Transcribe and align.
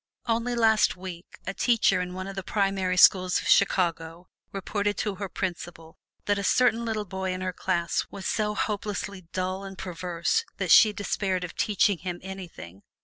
Only 0.25 0.55
last 0.55 0.97
week, 0.97 1.37
a 1.45 1.53
teacher 1.53 2.01
in 2.01 2.15
one 2.15 2.25
of 2.25 2.35
the 2.35 2.41
primary 2.41 2.97
schools 2.97 3.39
of 3.39 3.47
Chicago 3.47 4.25
reported 4.51 4.97
to 4.97 5.13
her 5.21 5.29
principal 5.29 5.95
that 6.25 6.39
a 6.39 6.43
certain 6.43 6.83
little 6.85 7.05
boy 7.05 7.31
in 7.33 7.41
her 7.41 7.53
room 7.69 7.85
was 8.09 8.25
so 8.25 8.55
hopelessly 8.55 9.27
dull 9.31 9.63
and 9.63 9.77
perverse 9.77 10.43
that 10.57 10.71
she 10.71 10.91
despaired 10.91 11.43
of 11.43 11.55
teaching 11.55 11.99
him 11.99 12.19
anything. 12.23 12.81